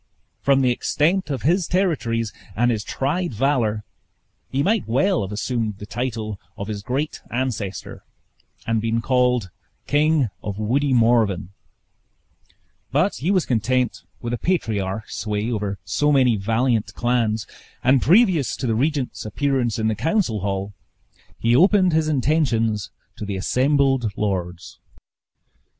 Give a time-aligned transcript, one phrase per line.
[0.41, 3.83] From the extent of his territories and his tried valor,
[4.49, 8.03] he might well have assumed the title of his great ancestor,
[8.65, 9.51] and been called
[9.85, 11.49] King of Woody Morven,
[12.91, 17.45] but he was content with a patriarch's sway over so many valiant clans;
[17.83, 20.73] and previous to the regent's appearance in the council hall
[21.37, 24.79] he opened his intentions to the assembled lords.